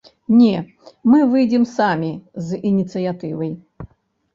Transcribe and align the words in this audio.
Не, 0.37 0.53
мы 1.11 1.19
выйдзем 1.35 1.69
самі 1.75 2.11
з 2.49 2.63
ініцыятывай. 2.75 3.51